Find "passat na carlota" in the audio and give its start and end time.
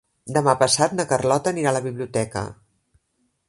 0.61-1.53